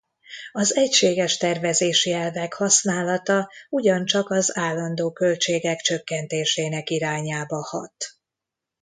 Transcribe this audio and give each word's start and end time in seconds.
Az 0.51 0.75
egységes 0.75 1.37
tervezési 1.37 2.11
elvek 2.11 2.53
használata 2.53 3.49
ugyancsak 3.69 4.29
az 4.29 4.57
állandó 4.57 5.11
költségek 5.11 5.79
csökkentésének 5.79 6.89
irányába 6.89 7.57
hat. 7.63 7.95